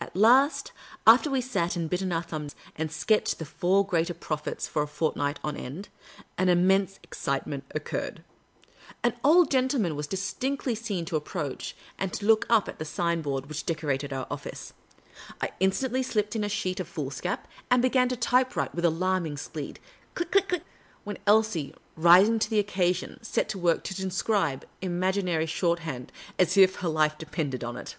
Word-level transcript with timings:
At 0.00 0.16
last, 0.16 0.72
after 1.06 1.30
we 1.30 1.40
had 1.40 1.48
sat, 1.48 1.76
and 1.76 1.88
bitten 1.88 2.10
our 2.10 2.24
thumbs, 2.24 2.56
and 2.74 2.90
sketched 2.90 3.38
the 3.38 3.44
Four 3.44 3.86
Greater 3.86 4.12
Prophets 4.12 4.66
for 4.66 4.82
a 4.82 4.88
fortnight 4.88 5.38
on 5.44 5.56
end, 5.56 5.88
an 6.36 6.48
innnense 6.48 6.98
excitement 7.04 7.62
occurred. 7.72 8.24
An 9.04 9.14
old 9.22 9.52
gentleman 9.52 9.94
was 9.94 10.08
distinctly 10.08 10.74
seen 10.74 11.04
to 11.04 11.14
approach 11.14 11.76
and 12.00 12.12
to 12.14 12.26
look 12.26 12.46
up 12.50 12.68
at 12.68 12.80
the 12.80 12.84
sign 12.84 13.22
board 13.22 13.46
which 13.46 13.64
decorated 13.64 14.12
our 14.12 14.26
office. 14.28 14.72
I 15.40 15.52
instantly 15.60 16.02
slipped 16.02 16.34
in 16.34 16.42
a 16.42 16.48
sheet 16.48 16.80
of 16.80 16.88
156 16.88 17.22
Miss 17.22 17.22
Cayley's 17.22 17.36
Adventures 17.46 17.46
foolscap, 17.46 17.48
and 17.70 17.80
began 17.80 18.08
to 18.08 18.16
typewrite 18.60 18.74
with 18.74 18.84
alarming 18.84 19.36
speed— 19.36 19.78
click, 20.16 20.32
click, 20.32 20.48
click; 20.48 20.64
while 21.04 21.14
Elsie, 21.28 21.72
rising 21.94 22.40
to 22.40 22.50
the 22.50 22.58
occasion, 22.58 23.22
set 23.22 23.48
to 23.50 23.58
work 23.58 23.84
to 23.84 23.94
transcribe, 23.94 24.66
imaginarj' 24.82 25.46
shorthand 25.48 26.10
as 26.40 26.56
if 26.56 26.80
her 26.80 26.88
life 26.88 27.16
depended 27.16 27.62
upon 27.62 27.76
it. 27.76 27.94